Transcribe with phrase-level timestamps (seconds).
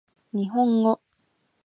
[0.31, 0.99] 日本語